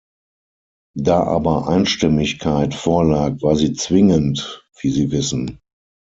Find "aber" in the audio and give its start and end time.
1.25-1.67